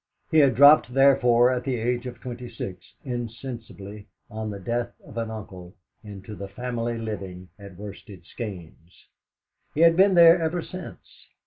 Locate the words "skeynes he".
8.25-9.81